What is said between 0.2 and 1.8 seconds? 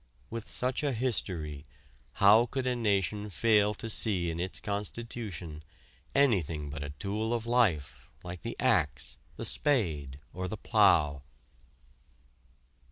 With such a history